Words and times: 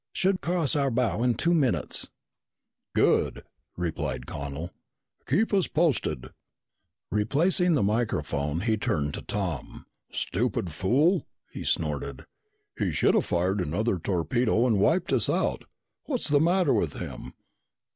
Should 0.13 0.41
cross 0.41 0.75
our 0.75 0.89
bow 0.89 1.21
in 1.21 1.35
two 1.35 1.53
minutes!" 1.53 2.09
"Good," 2.95 3.43
replied 3.77 4.25
Connel. 4.25 4.71
"Keep 5.27 5.53
us 5.53 5.67
posted!" 5.67 6.31
Replacing 7.11 7.75
the 7.75 7.83
microphone, 7.83 8.61
he 8.61 8.77
turned 8.77 9.13
to 9.13 9.21
Tom. 9.21 9.85
"Stupid 10.11 10.71
fool!" 10.71 11.27
he 11.51 11.63
snorted. 11.63 12.25
"He 12.79 12.91
should've 12.91 13.25
fired 13.25 13.61
another 13.61 13.99
torpedo 13.99 14.65
and 14.65 14.79
wiped 14.79 15.13
us 15.13 15.29
out. 15.29 15.65
What's 16.05 16.29
the 16.29 16.39
matter 16.39 16.73
with 16.73 16.93
him?" 16.93 17.33